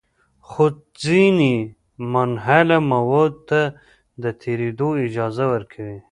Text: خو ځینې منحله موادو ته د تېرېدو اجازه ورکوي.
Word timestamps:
خو 0.47 0.65
ځینې 1.03 1.53
منحله 2.13 2.77
موادو 2.91 3.37
ته 3.49 3.61
د 4.23 4.25
تېرېدو 4.41 4.87
اجازه 5.05 5.45
ورکوي. 5.53 5.97